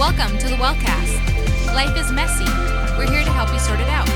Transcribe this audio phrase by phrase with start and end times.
[0.00, 1.74] Welcome to the Wellcast.
[1.74, 2.46] Life is messy.
[2.96, 4.08] We're here to help you sort it out.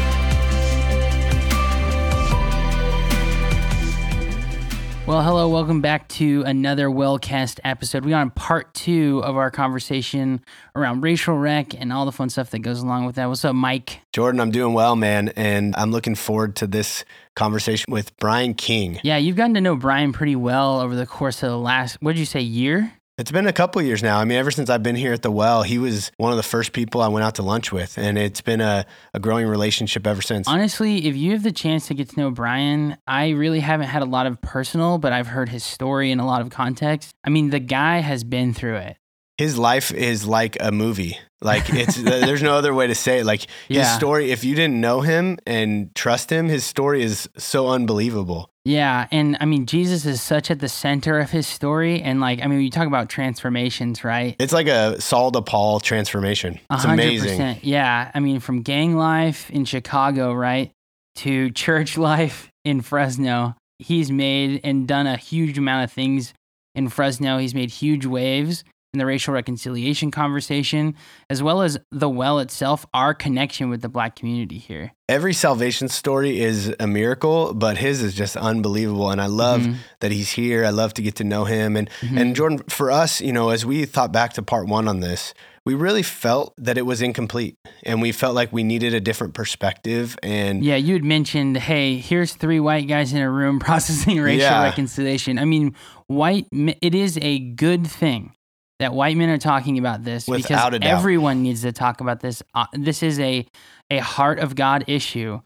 [5.06, 8.06] Well, hello, welcome back to another Wellcast episode.
[8.06, 10.42] We're on part two of our conversation
[10.74, 13.26] around racial rec and all the fun stuff that goes along with that.
[13.26, 14.00] What's up, Mike?
[14.14, 17.04] Jordan, I'm doing well, man, and I'm looking forward to this
[17.36, 19.00] conversation with Brian King.
[19.02, 22.12] Yeah, you've gotten to know Brian pretty well over the course of the last, what
[22.12, 22.94] did you say, year?
[23.16, 24.18] It's been a couple years now.
[24.18, 26.42] I mean, ever since I've been here at the well, he was one of the
[26.42, 30.04] first people I went out to lunch with, and it's been a, a growing relationship
[30.04, 30.48] ever since.
[30.48, 34.02] Honestly, if you have the chance to get to know Brian, I really haven't had
[34.02, 37.14] a lot of personal, but I've heard his story in a lot of context.
[37.22, 38.96] I mean, the guy has been through it.
[39.38, 41.18] His life is like a movie.
[41.40, 43.26] Like it's there's no other way to say it.
[43.26, 43.96] Like his Yeah.
[43.96, 48.48] story, if you didn't know him and trust him, his story is so unbelievable.
[48.66, 52.00] Yeah, and I mean, Jesus is such at the center of his story.
[52.00, 54.36] And like, I mean, you talk about transformations, right?
[54.38, 56.58] It's like a Saul to Paul transformation.
[56.70, 57.28] It's hundred amazing.
[57.30, 57.64] percent.
[57.64, 58.10] Yeah.
[58.14, 60.70] I mean, from gang life in Chicago, right,
[61.16, 66.32] to church life in Fresno, he's made and done a huge amount of things
[66.74, 67.36] in Fresno.
[67.36, 68.64] He's made huge waves
[68.94, 70.94] in the racial reconciliation conversation,
[71.28, 74.92] as well as the well itself, our connection with the black community here.
[75.08, 79.10] Every salvation story is a miracle, but his is just unbelievable.
[79.10, 79.74] And I love Mhm.
[80.00, 80.64] that he's here.
[80.64, 81.76] I love to get to know him.
[81.76, 82.20] And Mhm.
[82.20, 85.34] and Jordan, for us, you know, as we thought back to part one on this,
[85.66, 89.34] we really felt that it was incomplete, and we felt like we needed a different
[89.34, 90.16] perspective.
[90.22, 94.40] And Yeah, you had mentioned, hey, here's three white guys in a room processing racial
[94.56, 94.62] Yeah.
[94.62, 95.38] reconciliation.
[95.38, 95.74] I mean,
[96.06, 98.32] white, it is a good thing
[98.80, 100.98] that white men are talking about this Without because a doubt.
[100.98, 102.42] everyone needs to talk about this.
[102.54, 103.46] Uh, this is a
[103.90, 105.40] a heart of God issue,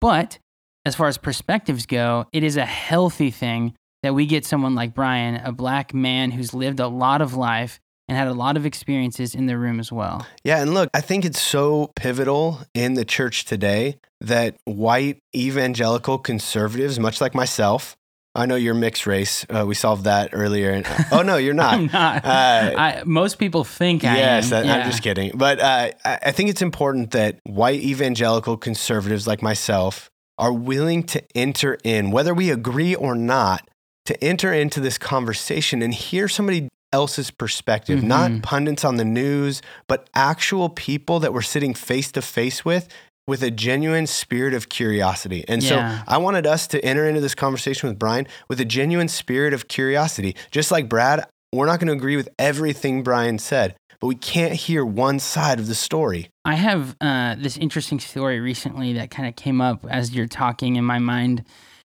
[0.00, 0.38] but
[0.84, 4.94] as far as perspectives go, it is a healthy thing that we get someone like
[4.94, 8.66] Brian, a black man who's lived a lot of life and had a lot of
[8.66, 10.26] experiences in the room as well.
[10.44, 16.18] Yeah, and look, I think it's so pivotal in the church today that white evangelical
[16.18, 17.96] conservatives, much like myself,
[18.36, 19.46] I know you're mixed race.
[19.48, 20.70] Uh, we solved that earlier.
[20.70, 21.74] And, oh no, you're not.
[21.74, 22.24] I'm not.
[22.24, 24.64] Uh, I, most people think I yes, am.
[24.64, 24.74] I- Yeah.
[24.76, 25.32] I'm just kidding.
[25.36, 31.22] But uh, I think it's important that white evangelical conservatives like myself are willing to
[31.36, 33.68] enter in, whether we agree or not,
[34.06, 38.04] to enter into this conversation and hear somebody else's perspective, Mhm.
[38.04, 42.88] not pundits on the news, but actual people that we're sitting face to face with
[43.26, 45.44] with a genuine spirit of curiosity.
[45.48, 45.98] And Yeah.
[45.98, 49.54] so I wanted us to enter into this conversation with Brian with a genuine spirit
[49.54, 50.36] of curiosity.
[50.50, 54.52] Just like Brad, we're not going to agree with everything Brian said, but we can't
[54.54, 56.28] hear one side of the story.
[56.44, 60.76] I have uh, this interesting story recently that kind of came up as you're talking
[60.76, 61.44] in my mind.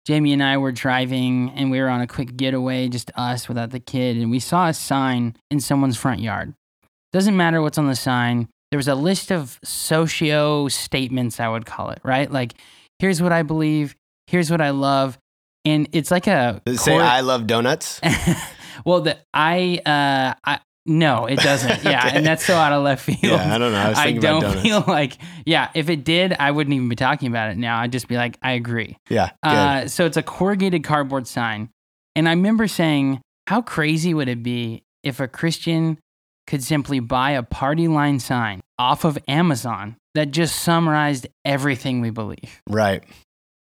[0.05, 3.71] Jamie and I were driving and we were on a quick getaway, just us without
[3.71, 6.55] the kid, and we saw a sign in someone's front yard.
[7.13, 8.49] Doesn't matter what's on the sign.
[8.73, 12.31] There was a list of socio statements, I would call it, right?
[12.33, 12.55] Like,
[12.99, 13.95] here's what I believe,
[14.27, 15.19] here's what I love.
[15.67, 18.01] And it's like a say I love donuts?
[18.87, 21.85] well, the I uh I no, it doesn't.
[21.85, 22.17] Yeah, Okay.
[22.17, 23.19] and that's so out of left field.
[23.23, 23.79] Yeah, I don't know.
[23.79, 25.69] I was I don't feel like yeah.
[25.75, 27.79] If it did, I wouldn't even be talking about it now.
[27.79, 28.97] I'd just be like, I agree.
[29.11, 29.33] yeah.
[29.43, 31.69] Uh, so it's a corrugated cardboard sign,
[32.17, 35.99] and I remember saying, how crazy would it be if a Christian
[36.47, 42.11] could simply buy a party line sign off of Amazon that just summarized everything we
[42.11, 42.61] believe?
[42.69, 43.03] right.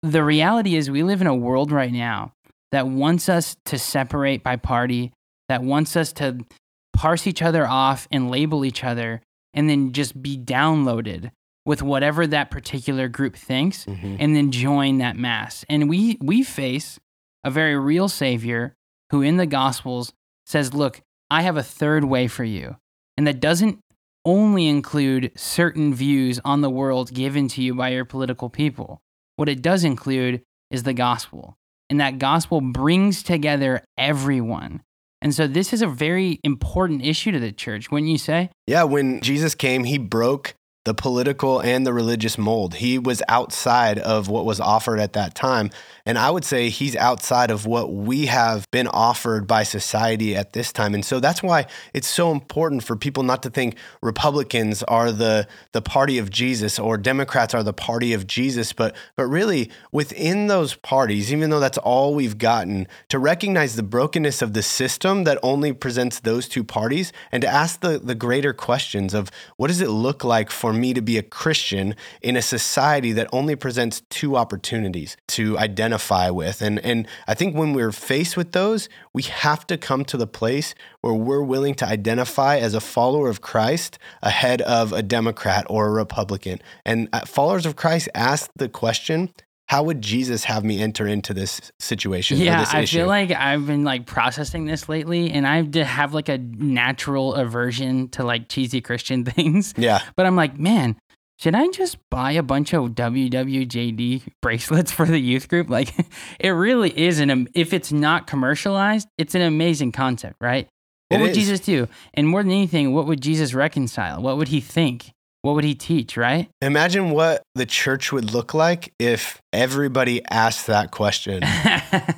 [0.02, 2.32] the reality is we live in a world right now
[2.72, 5.12] that wants us to separate by party,
[5.50, 6.46] that wants us to
[6.94, 9.22] parse each other off and label each other
[9.54, 11.32] and then just be downloaded
[11.66, 14.18] with whatever that particular group thinks Mhm.
[14.20, 15.66] and then join that mass.
[15.70, 17.00] And we we face
[17.44, 18.76] a very real savior
[19.12, 20.14] who in the gospels
[20.46, 22.78] says, "Look, I have a third way for you."
[23.18, 23.80] And that doesn't
[24.26, 29.02] only include certain views on the world given to you by your political people.
[29.38, 31.56] What it does include is the gospel.
[31.90, 34.82] And that gospel brings together everyone.
[35.22, 38.52] And so this is a very important issue to the church, wouldn't you say?
[38.68, 40.54] Yeah, when Jesus came, he broke
[40.90, 42.74] the political and the religious mold.
[42.74, 45.70] He was outside of what was offered at that time.
[46.04, 50.54] And I would say he's outside of what we have been offered by society at
[50.54, 50.96] this time.
[50.96, 55.48] And so that's why it's so important for people not to think Republicans are the,
[55.74, 60.48] the party of Jesus or Democrats are the party of Jesus, but, but really within
[60.48, 65.24] those parties, even though that's all we've gotten, to recognize the brokenness of the system
[65.26, 69.68] that only presents those two parties and to ask the, the greater questions of what
[69.68, 73.56] does it look like for me to be a Christian in a society that only
[73.56, 76.62] presents two opportunities to identify with.
[76.62, 80.28] And, and I think when we're faced with those, we have to come to the
[80.28, 85.66] place where we're willing to identify as a follower of Christ ahead of a Democrat
[85.70, 86.60] or a Republican.
[86.86, 89.34] And uh, followers of Christ ask the question,
[89.70, 92.40] how would Jesus have me enter into this situation?
[92.40, 92.98] Yeah, this I issue?
[92.98, 98.10] feel like I've been like processing this lately, and I have like a natural aversion
[98.10, 99.76] to like cheesy Christian things.
[99.78, 100.98] yeah, But I'm like, man,
[101.40, 105.70] should I just buy a bunch of WWJD bracelets for the youth group?
[105.70, 105.94] Like,
[106.40, 110.68] it really is an if it's not commercialized, it's an amazing concept, right?
[111.10, 111.38] What It would is.
[111.38, 111.88] Jesus do?
[112.16, 114.22] And more than anything, what would Jesus reconcile?
[114.22, 115.12] What would he think?
[115.42, 116.50] What would he teach, right?
[116.62, 121.44] Imagine what the church would look like if everybody asked that question.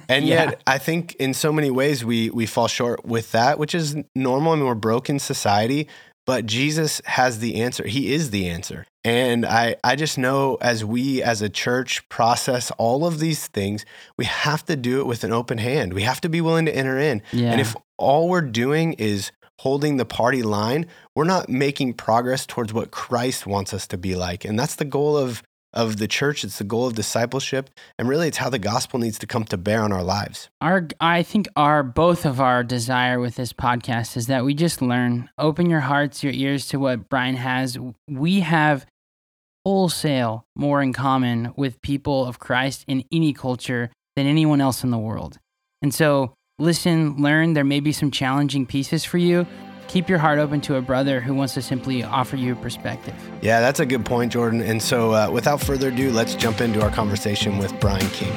[0.10, 0.44] And Yeah.
[0.50, 3.96] yet, I think in so many ways we we fall short with that, which is
[4.16, 4.52] normal.
[4.52, 5.88] I mean, we're broken society,
[6.26, 7.88] but Jesus has the answer.
[7.88, 8.86] He is the answer.
[9.06, 13.86] And I I just know as we as a church process all of these things,
[14.18, 15.94] we have to do it with an open hand.
[15.94, 17.22] We have to be willing to enter in.
[17.32, 17.52] Yeah.
[17.54, 22.74] And if all we're doing is holding the party line, we're not making progress towards
[22.74, 24.44] what Christ wants us to be like.
[24.44, 25.44] And that's the goal of
[25.74, 26.44] of the church.
[26.44, 27.70] It's the goal of discipleship.
[27.98, 30.50] And really it's how the gospel needs to come to bear on our lives.
[30.60, 34.82] our I think our both of our desire with this podcast is that we just
[34.82, 35.30] learn.
[35.38, 37.78] Open your hearts, your ears to what Brian has.
[38.10, 38.86] We have
[39.64, 44.92] wholesale more in common with people of Christ in any culture than anyone else in
[44.92, 45.38] the world.
[45.82, 47.54] And so listen, learn.
[47.54, 49.46] There may be some challenging pieces for you.
[49.88, 53.16] Keep your heart open to a brother who wants to simply offer you a perspective.
[53.42, 54.62] Yeah, that's a good point, Jordan.
[54.62, 58.32] And so uh, without further ado, let's jump into our conversation with Brian King.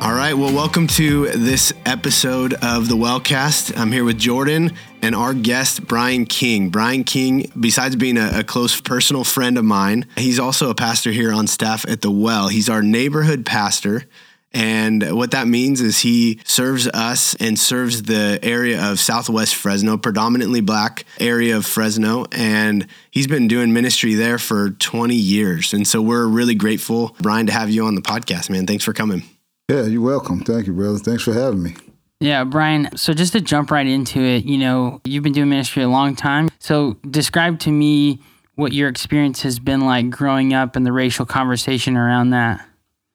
[0.00, 0.34] All right.
[0.34, 3.76] Well, welcome to this episode of the Wellcast.
[3.76, 6.70] I'm here with Jordan and our guest, Brian King.
[6.70, 11.10] Brian King, besides being a, a close personal friend of mine, he's also a pastor
[11.10, 12.48] here on staff at the Well.
[12.48, 14.04] He's our neighborhood pastor.
[14.52, 19.98] And what that means is he serves us and serves the area of Southwest Fresno,
[19.98, 22.24] predominantly black area of Fresno.
[22.32, 25.74] And he's been doing ministry there for 20 years.
[25.74, 28.66] And so we're really grateful, Brian, to have you on the podcast, man.
[28.66, 29.22] Thanks for coming.
[29.68, 30.40] Yeah, you're welcome.
[30.40, 30.98] Thank you, brother.
[30.98, 31.74] Thanks for having me.
[32.20, 32.88] Yeah, Brian.
[32.96, 36.16] So just to jump right into it, you know, you've been doing ministry a long
[36.16, 36.48] time.
[36.58, 38.20] So describe to me
[38.56, 42.66] what your experience has been like growing up and the racial conversation around that.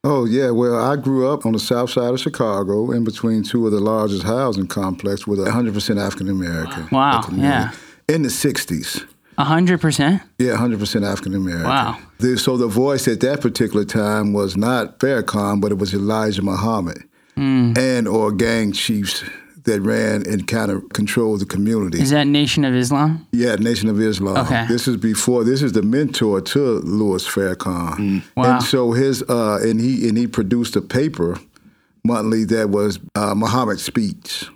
[0.05, 0.51] Oh, yeah.
[0.51, 3.79] Well, I grew up on the south side of Chicago in between two of the
[3.81, 6.87] largest housing complexes with 100% African American.
[6.91, 7.71] Wow, yeah.
[8.07, 9.05] In the 60s.
[9.37, 10.21] A hundred percent.
[10.37, 11.67] Yeah, 100% African American.
[11.67, 11.97] Wow.
[12.19, 16.43] The- So the voice at that particular time was not Farrakhan, but it was Elijah
[16.43, 17.03] Muhammad
[17.35, 17.73] Hmm.
[17.77, 19.23] and or gang chiefs
[19.63, 22.01] that ran and kind of controlled the community.
[22.01, 23.25] Is that Nation of Islam?
[23.31, 24.37] Yeah, Nation of Islam.
[24.45, 24.65] Okay.
[24.67, 25.43] This is before.
[25.43, 28.23] This is the mentor to Louis Farrakhan.
[28.35, 28.55] Wow.
[28.55, 31.39] And so his uh, and he and he produced a paper
[32.03, 34.49] monthly that was uh, Muhammad's speech.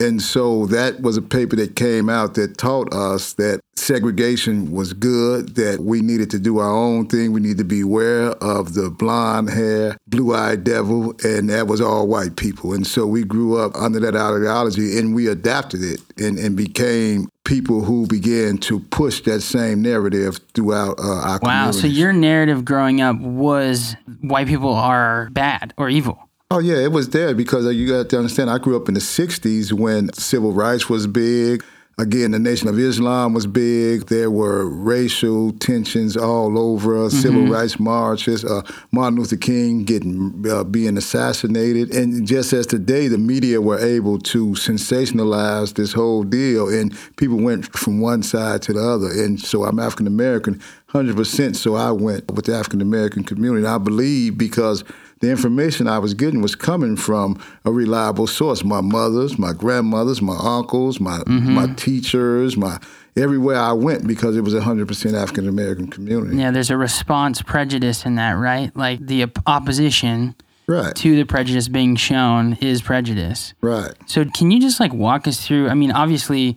[0.00, 4.92] And so that was a paper that came out that taught us that segregation was
[4.92, 7.32] good, that we needed to do our own thing.
[7.32, 11.80] We needed to be aware of the blonde hair, blue eyed devil, and that was
[11.80, 12.72] all white people.
[12.72, 17.28] And so we grew up under that ideology and we adapted it and, and became
[17.44, 21.70] people who began to push that same narrative throughout uh, our Wow.
[21.70, 26.28] So your narrative growing up was white people are bad or evil.
[26.50, 28.50] Oh yeah, it was there because uh, you got to understand.
[28.50, 31.64] I grew up in the '60s when civil rights was big.
[31.96, 34.06] Again, the Nation of Islam was big.
[34.06, 37.08] There were racial tensions all over.
[37.08, 38.44] Civil rights marches.
[38.44, 43.78] Uh, Martin Luther King getting uh, being assassinated, and just as today, the media were
[43.78, 49.06] able to sensationalize this whole deal, and people went from one side to the other.
[49.06, 51.56] And so, I'm African American, hundred percent.
[51.56, 53.64] So I went with the African American community.
[53.64, 54.82] And I believe because
[55.24, 58.62] the information I was getting was coming from a reliable source.
[58.62, 61.54] My mothers, my grandmothers, my uncles, my mm-hmm.
[61.54, 62.78] my teachers, my
[63.16, 66.36] everywhere I went because it was a hundred percent African American community.
[66.36, 68.74] Yeah, there's a response prejudice in that, right?
[68.76, 70.34] Like the op- opposition
[70.66, 70.96] Right.
[70.96, 73.52] to the prejudice being shown is prejudice.
[73.60, 73.92] Right.
[74.06, 75.68] So can you just like walk us through?
[75.68, 76.56] I mean, obviously,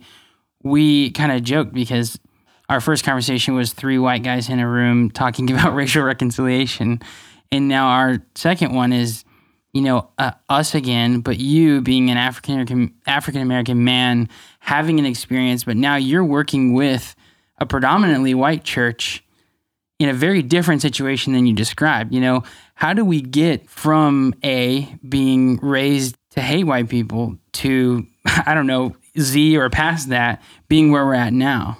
[0.62, 2.18] we kind of joked because
[2.70, 7.00] our first conversation was three white guys in a room talking about racial reconciliation,
[7.50, 9.24] and now our second one is,
[9.72, 14.28] you know, uh, us again, but you being an African American African American man
[14.60, 17.14] having an experience, but now you're working with
[17.58, 19.24] a predominantly white church
[19.98, 22.14] in a very different situation than you described.
[22.14, 22.42] You know,
[22.74, 28.66] how do we get from A, being raised to hate white people to, I don't
[28.66, 31.78] know, Z or past that being where we're at now?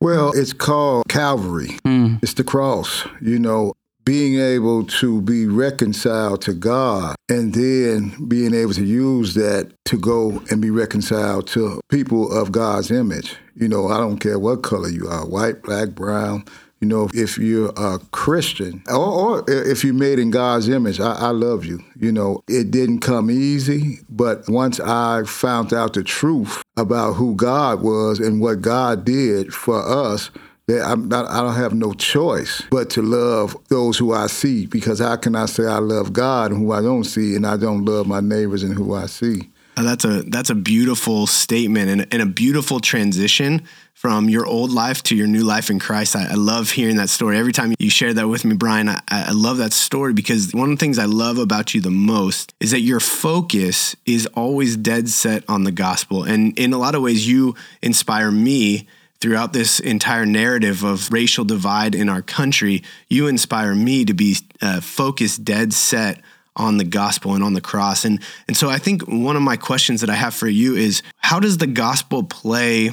[0.00, 1.78] Well, it's called Calvary.
[1.84, 2.22] Mm.
[2.22, 3.06] It's the cross.
[3.20, 3.72] You know,
[4.06, 9.98] being able to be reconciled to God and then being able to use that to
[9.98, 13.36] go and be reconciled to people of God's image.
[13.56, 16.44] You know, I don't care what color you are white, black, brown.
[16.80, 21.14] You know, if you're a Christian or, or if you're made in God's image, I,
[21.14, 21.82] I love you.
[21.98, 27.34] You know, it didn't come easy, but once I found out the truth about who
[27.34, 30.30] God was and what God did for us,
[30.68, 34.66] that I'm not, I don't have no choice but to love those who I see
[34.66, 37.56] because how can I say I love God and who I don't see and I
[37.56, 39.48] don't love my neighbors and who I see?
[39.76, 44.72] Uh, That's a that's a beautiful statement and, and a beautiful transition from your old
[44.72, 46.16] life to your new life in Christ.
[46.16, 47.38] I, I love hearing that story.
[47.38, 50.72] Every time you share that with me, Brian, I, I love that story because one
[50.72, 54.76] of the things I love about you the most is that your focus is always
[54.76, 56.24] dead set on the gospel.
[56.24, 58.86] And in a lot of ways, you inspire me
[59.20, 62.82] throughout this entire narrative of racial divide in our country.
[63.08, 66.22] You inspire me to be uh, focused, dead set
[66.56, 68.04] on the gospel and on the cross.
[68.04, 71.02] And and so I think one of my questions that I have for you is
[71.18, 72.90] how does the gospel play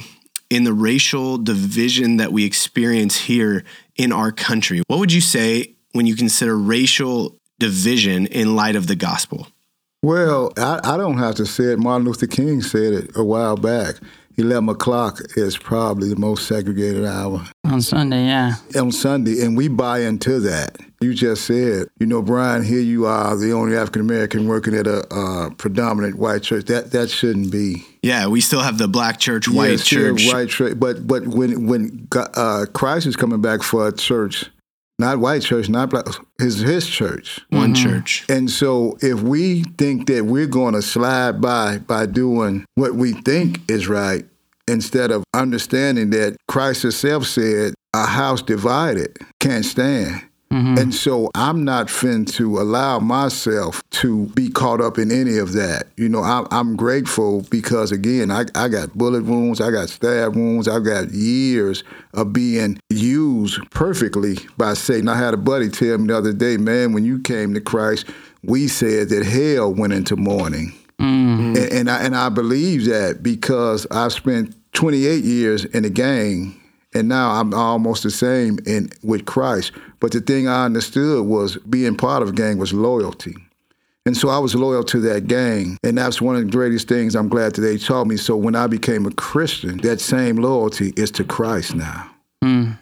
[0.50, 3.64] in the racial division that we experience here
[3.96, 4.82] in our country?
[4.86, 9.48] What would you say when you consider racial division in light of the gospel?
[10.02, 11.78] Well, I, I don't have to say it.
[11.78, 13.96] Martin Luther King said it a while back.
[14.36, 18.54] 11 o'clock is probably the most segregated hour On Sunday, yeah.
[18.76, 20.76] on Sunday, and we buy into that.
[21.00, 24.86] You just said, you know, Brian, here you are, the only African American working at
[24.86, 26.64] a uh, predominant white church.
[26.66, 27.84] That that shouldn't be.
[28.02, 30.32] Yeah, we still have the black church, white Yeah, still church.
[30.32, 30.78] white church.
[30.80, 34.46] But but when when uh, Christ is coming back for a church,
[34.98, 36.06] not white church, not black,
[36.38, 37.40] his his church.
[37.50, 37.84] One mm-hmm.
[37.84, 38.24] church.
[38.28, 43.12] And so if we think that we're going to slide by by doing what we
[43.12, 44.24] think is right,
[44.68, 50.22] instead of understanding that Christ himself said, a house divided can't stand.
[50.54, 50.78] Mm-hmm.
[50.78, 55.52] And so I'm not fin to allow myself to be caught up in any of
[55.54, 55.88] that.
[55.96, 60.36] You know, I'm, I'm grateful because, again, I, I got bullet wounds, I got stab
[60.36, 61.82] wounds, I got years
[62.12, 65.08] of being used perfectly by Satan.
[65.08, 68.06] I had a buddy tell me the other day, man, when you came to Christ,
[68.44, 70.72] we said that hell went into mourning.
[71.00, 71.56] Mm-hmm.
[71.56, 76.60] And, and I and I believe that because I've spent 28 years in the gang,
[76.94, 79.72] and now I'm almost the same in with Christ.
[80.00, 83.34] But the thing I understood was being part of a gang was loyalty.
[84.06, 85.78] And so I was loyal to that gang.
[85.82, 88.16] And that's one of the greatest things I'm glad that they taught me.
[88.18, 92.10] So when I became a Christian, that same loyalty is to Christ now.
[92.42, 92.72] Hmm.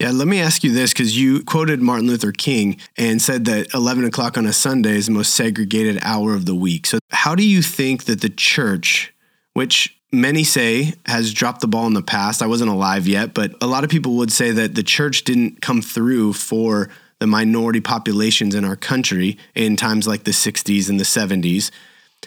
[0.00, 3.74] Yeah, let me ask you this because you quoted Martin Luther King and said that
[3.74, 6.86] 11 o'clock on a Sunday is the most segregated hour of the week.
[6.86, 9.12] So, how do you think that the church,
[9.52, 13.54] which many say has dropped the ball in the past, I wasn't alive yet, but
[13.60, 16.88] a lot of people would say that the church didn't come through for
[17.18, 21.70] the minority populations in our country in times like the 60s and the 70s.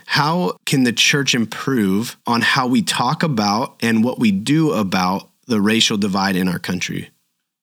[0.05, 5.29] How can the church improve on how we talk about and what we do about
[5.47, 7.09] the racial divide in our country?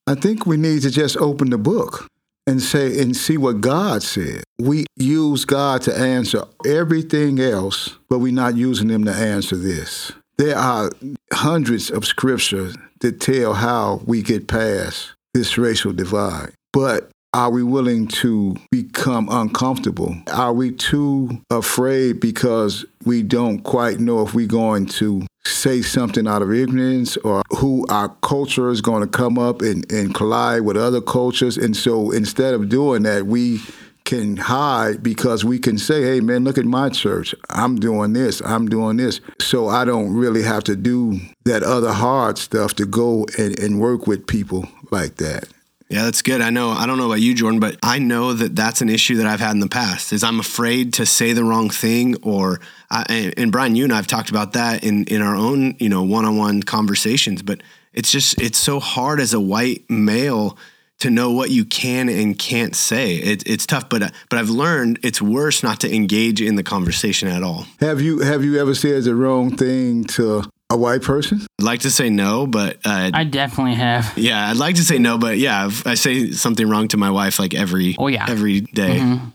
[0.07, 2.09] I think we need to just open the book
[2.47, 4.43] and say and see what God said.
[4.59, 10.13] We use God to answer everything else, but we're not using Him to answer this.
[10.39, 10.91] There are
[11.33, 16.53] hundreds of scriptures that tell how we get past this racial divide.
[16.73, 20.17] But are we willing to become uncomfortable?
[20.33, 26.27] Are we too afraid because we don't quite know if we're going to say something
[26.27, 30.63] out of ignorance or who our culture is going to come up and, and collide
[30.63, 31.57] with other cultures?
[31.57, 33.61] And so instead of doing that, we
[34.05, 37.35] can hide because we can say, hey, man, look at my church.
[37.49, 38.41] I'm doing this.
[38.45, 39.21] I'm doing this.
[39.39, 43.81] So I don't really have to do that other hard stuff to go and, and
[43.81, 45.47] work with people like that.
[45.91, 46.41] Yeah, that's good.
[46.41, 46.71] I know.
[46.71, 49.41] I don't know about you, Jordan, but I know that that's an issue that I've
[49.41, 50.13] had in the past.
[50.13, 54.07] Is I'm afraid to say the wrong thing, or I, and- Brian, you and I've
[54.07, 57.43] talked about that in in our own you know one on one conversations.
[57.43, 60.57] But it's just it's so hard as a white male
[61.01, 63.17] to know what you can and can't say.
[63.17, 67.27] It, it's tough, but but I've learned it's worse not to engage in the conversation
[67.27, 67.67] at all.
[67.81, 71.41] Have you have you ever said the wrong thing to a white person?
[71.59, 74.17] I'd like to say no, but uh, I definitely have.
[74.17, 77.11] yeah, I'd like to say no, but yeah, if I say something wrong to my
[77.11, 78.27] wife like every Oh, yeah.
[78.29, 78.99] every day.
[79.01, 79.33] And,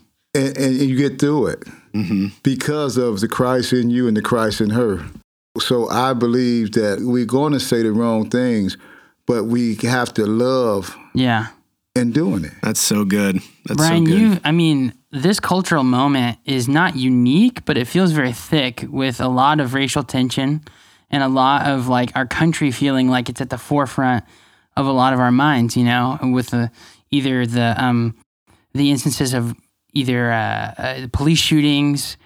[0.58, 1.64] and you get through it
[2.42, 5.04] because of the Christ in you and the Christ in her.
[5.58, 8.76] So I believe that we're going to say the wrong things,
[9.26, 11.46] but we have to love Yeah.
[11.94, 12.52] and doing it.
[12.62, 13.36] That's so good.
[13.64, 14.20] That's Brian, so good.
[14.20, 19.20] you, I mean, this cultural moment is not unique, but it feels very thick with
[19.20, 20.60] a lot of racial tension
[21.10, 24.24] and a lot of like our country feeling like it's at the forefront
[24.76, 26.70] of a lot of our minds, you know, with the
[27.10, 28.14] either the um
[28.74, 29.54] the instances of
[29.92, 32.16] either uh, uh, police shootings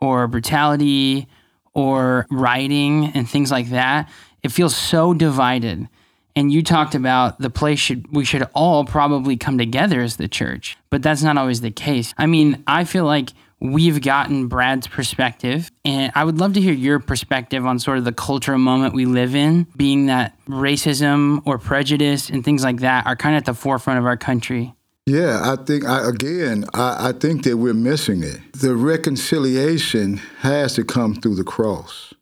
[0.00, 1.28] or brutality
[1.74, 4.10] or rioting and things like that.
[4.42, 5.88] It feels so divided.
[6.34, 10.28] And you talked about the place should we should all probably come together as the
[10.28, 12.14] church, but that's not always the case.
[12.16, 16.72] I mean, I feel like we've gotten Brad's perspective, and I would love to hear
[16.72, 21.58] your perspective on sort of the cultural moment we live in, being that racism or
[21.58, 24.74] prejudice and things like that are kind of at the forefront of our country.
[25.06, 28.40] Yeah, I think I, again, I, I think that we're missing it.
[28.52, 32.12] The reconciliation has to come through the cross.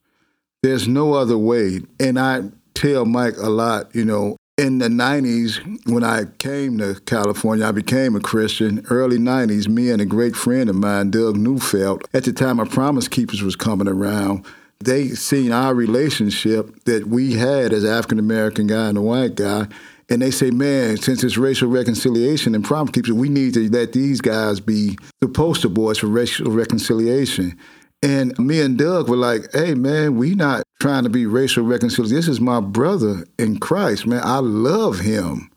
[0.62, 1.80] There's no other way.
[1.98, 6.98] And I tell Mike a lot, you know, in the 90s, when I came to
[7.04, 8.86] California, I became a Christian.
[8.88, 12.64] Early 90s, me and a great friend of mine, Doug Neufeld, at the time our
[12.64, 14.46] Promise Keepers was coming around,
[14.80, 19.66] they seen our relationship that we had as African American guy and a white guy.
[20.08, 23.92] And they say, man, since it's racial reconciliation and Promise Keepers, we need to let
[23.92, 27.58] these guys be the poster boys for racial reconciliation.
[28.02, 32.16] And me and Doug were like, hey, man, we not trying to be racial reconciliation.
[32.16, 34.20] This is my brother in Christ, man.
[34.22, 35.50] I love him.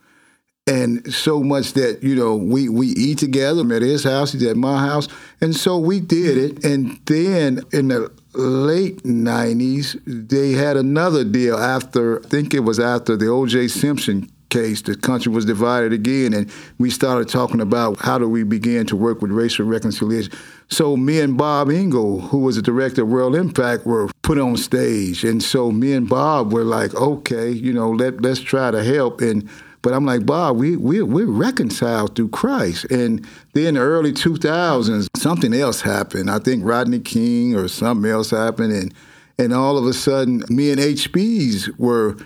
[0.65, 3.61] And so much that, you know, we, we eat together.
[3.61, 5.07] I'm at his house, he's at my house.
[5.41, 6.63] And so we did it.
[6.63, 12.79] And then in the late 90s, they had another deal after, I think it was
[12.79, 13.67] after the O.J.
[13.69, 18.43] Simpson case, the country was divided again, and we started talking about how do we
[18.43, 20.33] begin to work with racial reconciliation.
[20.69, 24.57] So me and Bob Engel, who was the director of World Impact, were put on
[24.57, 28.83] stage, and so me and Bob were like, okay, you know, let let's try to
[28.83, 29.49] help and.
[29.81, 32.83] But I'm like, Bob, we, we, we're reconciled through Christ.
[32.91, 36.29] And then in the early 2000s, something else happened.
[36.29, 38.73] I think Rodney King or something else happened.
[38.73, 38.93] And,
[39.37, 42.17] and all of a sudden, me and HBs were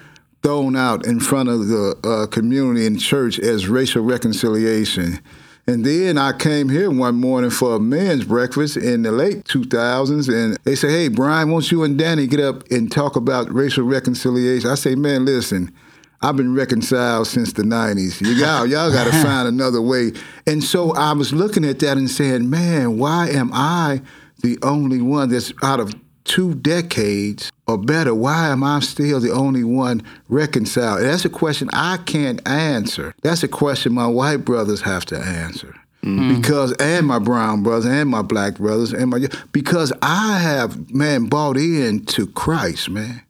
[0.44, 5.20] thrown out in front of the uh, community and church as racial reconciliation.
[5.66, 10.28] And then I came here one morning for a men's breakfast in the late 2000s,
[10.28, 13.86] and they said, "Hey, Brian, won't you and Danny get up and talk about racial
[13.86, 15.74] reconciliation?" I say, "Man, listen."
[16.26, 18.26] I've been reconciled since the 90s.
[18.26, 20.14] You got, y'all got to find another way.
[20.48, 24.02] And so I was looking at that and saying, man, why am I
[24.42, 29.32] the only one that's out of two decades or better, why am I still the
[29.32, 31.02] only one reconciled?
[31.02, 33.14] That's a question I can't answer.
[33.22, 35.76] That's a question my white brothers have to answer.
[36.04, 36.36] Mm-hmm.
[36.36, 41.28] Because and my brown brothers and my black brothers and my because I have man
[41.28, 43.22] bought into Christ, man.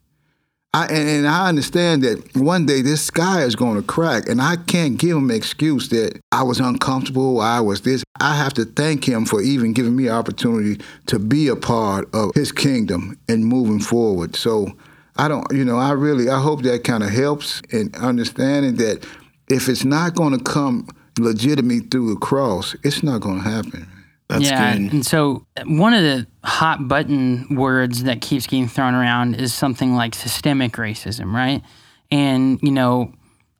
[0.76, 4.56] I, and, I understand that one day this sky is going to crack, and I
[4.56, 8.04] can't give him an excuse that I was uncomfortable, I was this.
[8.20, 12.34] I have to thank him for even giving me opportunity to be a part of
[12.34, 14.36] his kingdom and moving forward.
[14.36, 14.76] So
[15.18, 19.06] I don't, you know, I really, I hope that kind of helps in understanding that
[19.50, 20.88] if it's not going to come
[21.20, 23.88] legitimately through the cross, it's not going to happen.
[24.30, 24.94] That's yeah, good.
[24.94, 29.96] and so one of the hot button words that keeps getting thrown around is something
[29.96, 31.62] like systemic racism, right?
[32.10, 33.14] And you know,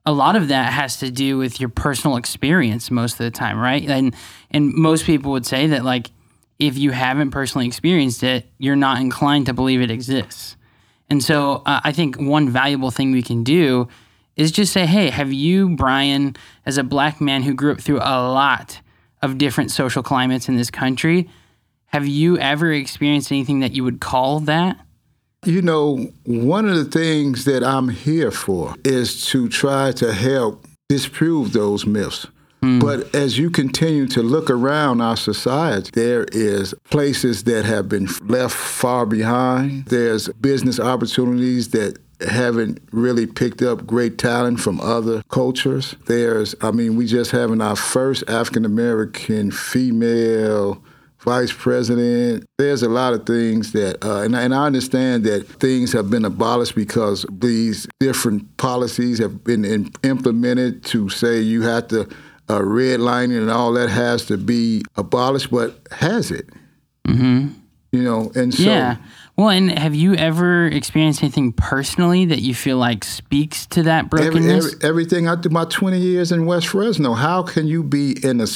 [0.06, 3.60] a lot of that has to do with your personal experience most of the time,
[3.60, 3.84] right?
[3.84, 4.16] And
[4.52, 6.12] and most people would say that like
[6.60, 10.56] if you haven't personally experienced it, you're not inclined to believe it exists.
[11.10, 13.90] And so uh, I think one valuable thing we can do
[14.36, 18.00] is just say, "Hey, have you, Brian, as a black man who grew up through
[18.00, 18.80] a lot
[19.24, 21.30] of different social climates in this country.
[21.88, 24.78] Have you ever experienced anything that you would call that?
[25.46, 30.66] You know, one of the things that I'm here for is to try to help
[30.90, 32.28] disprove those myths.
[32.62, 32.80] Mm.
[32.80, 38.08] But as you continue to look around our society, there is places that have been
[38.22, 39.86] left far behind.
[39.86, 45.96] There's business opportunities that haven't really picked up great talent from other cultures.
[46.06, 50.84] There's, I mean, we just having our first African American female
[51.24, 52.46] vice president.
[52.58, 56.26] There's a lot of things that, uh, and, and, I understand that things have been
[56.26, 62.02] abolished because these different policies have been in, implemented to say you have to
[62.50, 66.50] uh, redlining and all that has to be abolished, but has it?
[67.08, 67.54] Mm-hmm.
[67.92, 68.64] You know, and so.
[68.64, 68.98] Yeah.
[69.36, 74.10] Well, and have you ever experienced anything personally that you feel like speaks to that
[74.10, 74.66] brokenness?
[74.66, 77.14] Every, every, everything I did my 20 years in West Fresno.
[77.14, 78.48] How can you be in a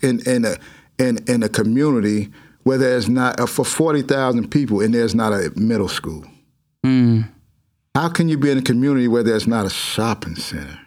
[0.00, 0.56] in, in a
[0.98, 2.30] in, in a community
[2.62, 6.24] where there's not uh, for 40,000 people and there's not a middle school?
[6.86, 7.28] Mm.
[7.96, 10.78] How can you be in a community where there's not a shopping center?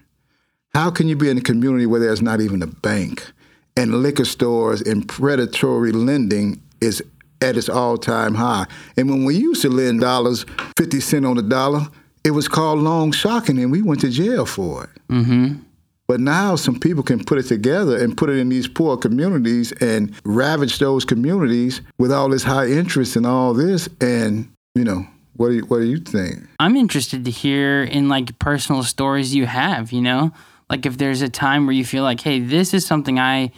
[0.73, 3.31] How can you be in a community where there's not even a bank
[3.75, 7.03] and liquor stores and predatory lending is
[7.45, 8.65] at its all-time high?
[8.97, 10.45] And when we used to lend dollars,
[10.77, 11.87] 50 cent on the dollar,
[12.23, 14.89] it was called loan sharking and we went to jail for it.
[15.09, 15.59] Mm-hmm.
[16.07, 19.71] But now some people can put it together and put it in these poor communities
[19.73, 23.89] and ravage those communities with all this high interest and all this.
[24.01, 26.47] And, you know, what do you, what do you think?
[26.59, 30.31] I'm interested to hear in like personal stories you have, you know?
[30.69, 33.51] Like if there's a time where you feel like, hey, this is something I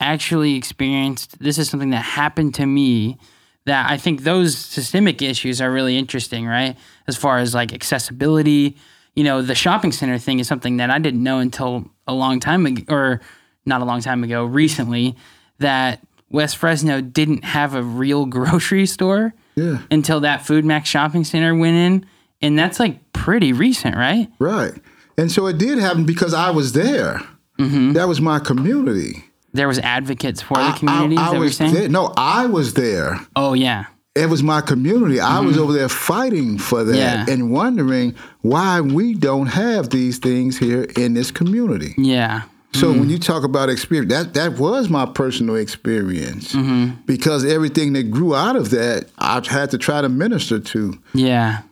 [0.00, 3.18] actually experienced, this is something that happened to me
[3.64, 6.76] that I think those systemic issues are really interesting, right?
[7.08, 8.76] As far as like accessibility,
[9.14, 12.38] you know, the shopping center thing is something that I didn't know until a long
[12.38, 13.20] time ago, or
[13.64, 15.16] not a long time ago, recently,
[15.58, 19.78] that West Fresno didn't have a real grocery store Yeah.
[19.90, 22.06] until that FoodMaxx shopping center went in.
[22.42, 24.28] And that's like pretty recent, right?
[24.38, 24.72] Right.
[25.18, 27.20] And so it did happen because I was there.
[27.58, 27.94] Mm-hmm.
[27.94, 29.24] That was my community.
[29.56, 31.16] There was advocates for the community.
[31.16, 31.74] I, I you're was saying?
[31.74, 31.88] there.
[31.88, 33.20] No, I was there.
[33.34, 33.86] Oh yeah.
[34.14, 35.20] It was my community.
[35.20, 35.64] I was mm-hmm.
[35.64, 37.26] over there fighting for that Yeah.
[37.28, 41.94] and wondering why we don't have these things here in this community.
[41.98, 42.42] Yeah.
[42.72, 43.10] So when mm-hmm.
[43.10, 47.00] you talk about experience, that that was my personal experience mm-hmm.
[47.06, 50.98] because everything that grew out of that, I had to try to minister to.
[51.14, 51.62] Yeah.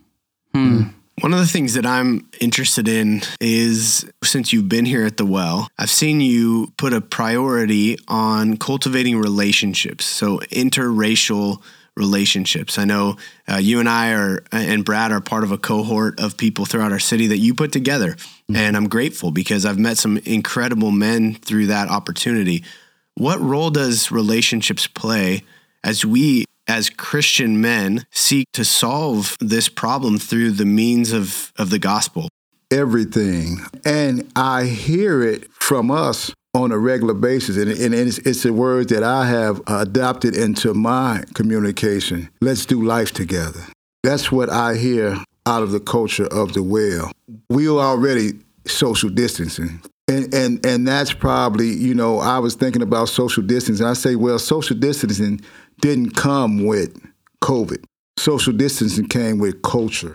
[0.53, 0.79] Hmm.
[0.79, 0.95] Mm.
[1.21, 5.25] One of the things that I'm interested in is since you've been here at the
[5.25, 10.05] well, I've seen you put a priority on cultivating relationships.
[10.07, 11.63] So interracial
[11.97, 12.79] relationships.
[12.79, 13.17] I know
[13.49, 16.91] uh, you and I are, and Brad are part of a cohort of people throughout
[16.91, 18.17] our city that you put together.
[18.53, 22.65] And I'm grateful because I've met some incredible men through that opportunity.
[23.15, 25.45] What role does relationships play
[25.85, 31.71] as we, as Christian men, seek to solve this problem through the means of, of
[31.71, 32.29] the gospel?
[32.71, 33.59] Everything.
[33.85, 37.57] And I hear it from us on a regular basis.
[37.57, 42.31] And, and it's, it's a word that I have adopted into my communication.
[42.41, 43.61] Let's do life together.
[44.03, 47.11] That's what I hear out of the culture of the well.
[47.51, 48.33] We are already
[48.67, 49.83] social distancing.
[50.07, 53.87] And, and and that's probably, you know, I was thinking about social distancing.
[53.87, 55.41] I say, well, social distancing
[55.81, 56.95] didn't come with
[57.43, 57.83] COVID.
[58.19, 60.15] Social distancing came with culture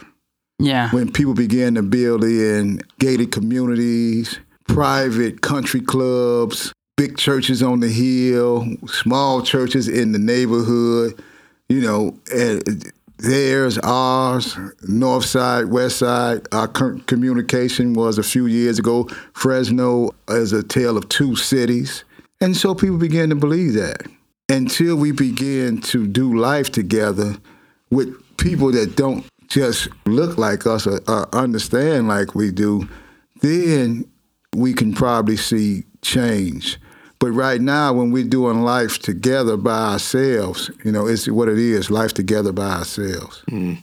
[0.60, 0.89] Yeah.
[0.91, 7.89] when people began to build in gated communities, private country clubs, big churches on the
[7.89, 11.19] hill, small churches in the neighborhood,
[11.67, 16.47] you know, and theirs, ours, north side, west side.
[16.51, 19.08] Our communication was a few years ago.
[19.34, 22.03] Fresno is a tale of two cities.
[22.41, 24.08] And so people began to believe that
[24.47, 27.36] until we begin to do life together
[27.91, 32.88] with people that don't just look like us or, or understand like we do,
[33.41, 34.10] then
[34.55, 36.79] we can probably see change.
[37.19, 41.58] But right now, when we're doing life together by ourselves, you know, it's what it
[41.58, 43.43] is life together by ourselves.
[43.49, 43.75] Hmm.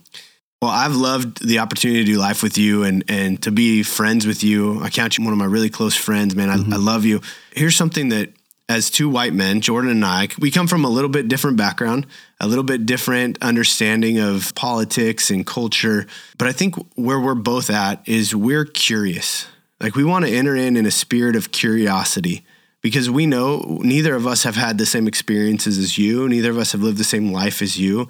[0.63, 4.27] Well, I've loved the opportunity to do life with you and, and to be friends
[4.27, 4.83] with you.
[4.83, 6.49] I count you one of my really close friends, man.
[6.49, 6.73] I, mm-hmm.
[6.73, 7.21] I love you.
[7.53, 8.31] Here's something that,
[8.69, 12.07] as two white men, Jordan and I, we come from a little bit different background,
[12.41, 16.07] a little bit different understanding of politics and culture.
[16.37, 19.47] But I think where we're both at is we're curious.
[19.79, 22.45] Like we want to enter in in a spirit of curiosity
[22.83, 26.59] because we know neither of us have had the same experiences as you, neither of
[26.59, 28.09] us have lived the same life as you.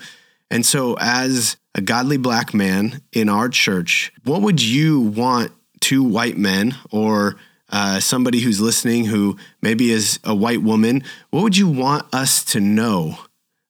[0.51, 6.03] And so, as a godly black man in our church, what would you want two
[6.03, 7.37] white men or
[7.71, 12.45] uh, somebody who's listening who maybe is a white woman, what would you want us
[12.45, 13.19] to know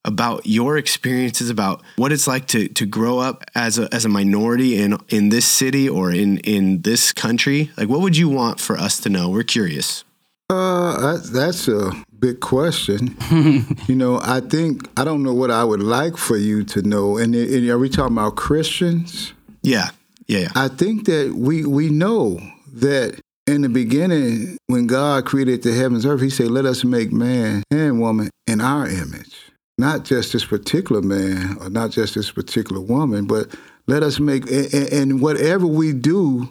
[0.05, 4.09] about your experiences, about what it's like to, to grow up as a, as a
[4.09, 7.71] minority in, in this city or in, in this country?
[7.77, 9.29] Like, what would you want for us to know?
[9.29, 10.05] We're curious.
[10.49, 13.17] Uh, that, that's a big question.
[13.89, 17.17] you know, I think I don't know what I would like for you to know.
[17.19, 19.33] And, and are we talking about Christians?
[19.63, 19.91] Yeah.
[20.27, 20.41] Yeah.
[20.41, 20.49] yeah.
[20.55, 22.41] I think that we we know
[22.75, 26.85] that in the beginning, when God created the heavens and earth, He said, "Let us
[26.85, 29.37] make man and woman in our image."
[29.79, 33.55] Not just this particular man or not just this particular woman, but
[33.87, 36.51] let us make and, and whatever we do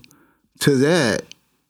[0.59, 1.23] to that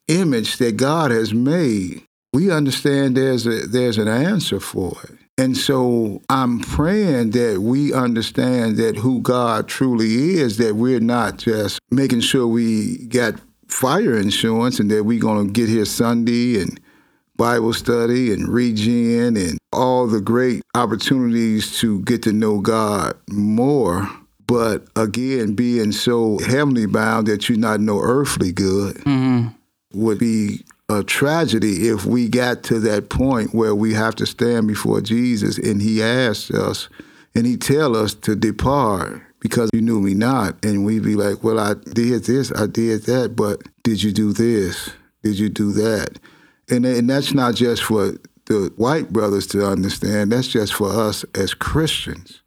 [0.08, 2.04] image that God has made,
[2.36, 5.18] we understand there's a there's an answer for it.
[5.38, 11.38] And so I'm praying that we understand that who God truly is, that we're not
[11.38, 13.36] just making sure we got
[13.68, 16.80] fire insurance and that we're going to get here Sunday and
[17.38, 24.10] Bible study and regen and all the great opportunities to get to know God more.
[24.46, 29.48] But again, being so heavenly bound that you not know earthly good hmm
[29.94, 34.68] would be a tragedy if we got to that point where we have to stand
[34.68, 36.90] before Jesus and he asks us
[37.34, 40.64] and he tell us to depart because you knew me not.
[40.64, 44.32] And we be like, well, I did this, I did that, but did you do
[44.32, 44.92] this?
[45.24, 46.20] Did you do that?
[46.70, 48.14] And, and that's not just for
[48.46, 50.32] the white brothers to understand.
[50.32, 52.42] That's just for us as Christians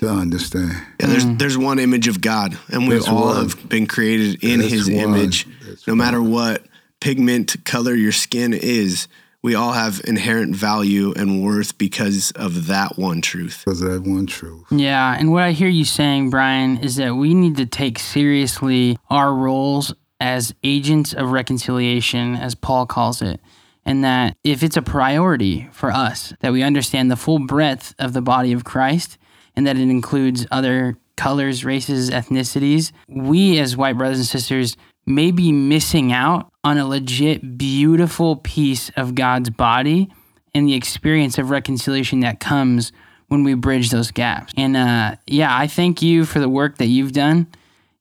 [0.00, 0.72] to understand.
[1.00, 1.38] Yeah, there's mm.
[1.38, 3.36] there's one image of God, and we That's all one.
[3.36, 4.98] have been created in That's His one.
[4.98, 5.46] image.
[5.66, 6.66] That's no matter what
[7.00, 9.08] pigment color your skin is,
[9.42, 13.62] we all have inherent value and worth because of that one truth.
[13.64, 14.64] Because that one truth.
[14.70, 18.98] Yeah, and what I hear you saying, Brian, is that we need to take seriously
[19.08, 23.40] our roles as agents of reconciliation, as Paul calls it.
[23.84, 28.12] And that if it's a priority for us, that we understand the full breadth of
[28.12, 29.16] the body of Christ
[29.56, 34.76] and that it includes other colors, races, ethnicities, we as white brothers and sisters
[35.08, 40.10] may be missing out on a legit, beautiful piece of God's body
[40.54, 42.92] and the experience of reconciliation that comes
[43.28, 44.52] when we bridge those gaps.
[44.56, 47.46] And uh, yeah, I thank you for the work that you've done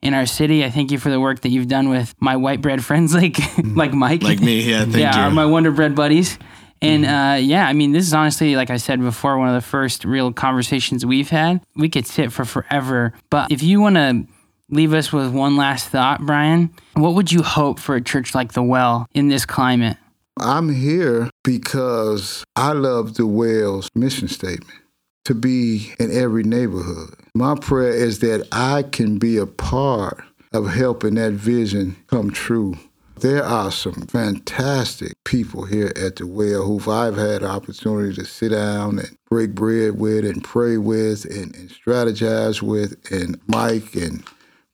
[0.01, 0.63] in our city.
[0.63, 3.37] I thank you for the work that you've done with my white bread friends like
[3.75, 5.33] like Mike, Like me, yeah, thank yeah, you.
[5.33, 6.37] my Wonder Bread buddies.
[6.81, 9.67] And uh, yeah, I mean, this is honestly, like I said before, one of the
[9.67, 11.61] first real conversations we've had.
[11.75, 13.13] We could sit for forever.
[13.31, 14.27] But if you want to
[14.69, 18.53] leave us with one last thought, Brian, what would you hope for a church like
[18.53, 19.97] the Well in this climate?
[20.39, 24.79] I'm here because I love the Wells mission statement
[25.25, 27.15] to be in every neighborhood.
[27.33, 32.77] My prayer is that I can be a part of helping that vision come true.
[33.19, 38.25] There are some fantastic people here at the Well who I've had the opportunity to
[38.25, 43.95] sit down and break bread with and pray with and, and strategize with, and Mike
[43.95, 44.23] and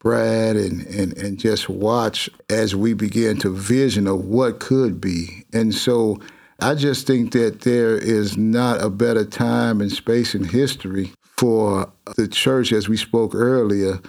[0.04, 5.46] Brad and, and, and just watch as we begin to vision of what could be.
[5.54, 6.20] And so
[6.60, 11.92] I just think that there is not a better time and space in history for
[12.16, 14.00] the church, as we spoke earlier,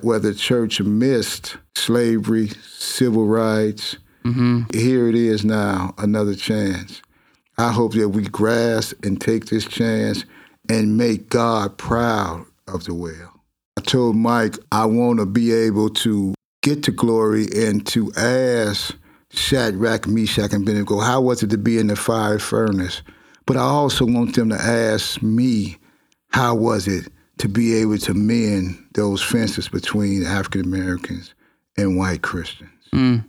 [0.00, 3.96] where the church missed slavery, civil rights.
[4.24, 4.76] Mm-hmm.
[4.76, 7.02] Here it is now, another chance.
[7.58, 10.24] I hope that we grasp and take this chance
[10.68, 13.41] and make God proud of the well.
[13.82, 18.94] I told Mike I want to be able to get to glory and to ask
[19.30, 23.02] Shadrach, Meshach, and Abednego, how was it to be in the fire furnace?
[23.44, 25.78] But I also want them to ask me,
[26.28, 31.34] how was it to be able to mend those fences between African Americans
[31.76, 32.70] and white Christians?
[32.94, 33.24] Mm.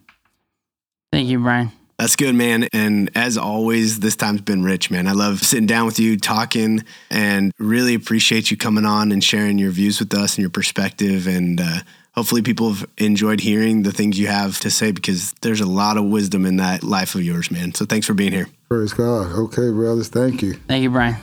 [1.11, 1.71] Thank you, Brian.
[2.03, 2.67] That's good, man.
[2.73, 5.07] And as always, this time's been rich, man.
[5.07, 9.57] I love sitting down with you, talking, and really appreciate you coming on and sharing
[9.57, 11.27] your views with us and your perspective.
[11.27, 11.77] And uh,
[12.11, 15.95] hopefully, people have enjoyed hearing the things you have to say because there's a lot
[15.95, 17.73] of wisdom in that life of yours, man.
[17.73, 18.49] So thanks for being here.
[18.67, 19.31] Praise God.
[19.31, 20.55] Okay, brothers, thank you.
[20.67, 21.15] Thank you, Brian.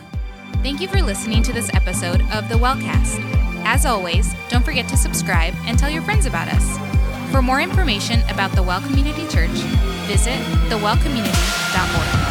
[0.62, 3.20] Thank you for listening to this episode of The Wellcast.
[3.66, 6.99] As always, don't forget to subscribe and tell your friends about us.
[7.30, 9.50] For more information about the Well Community Church,
[10.08, 10.38] visit
[10.68, 12.29] thewellcommunity.org.